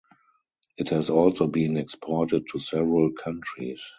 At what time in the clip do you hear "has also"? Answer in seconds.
0.89-1.45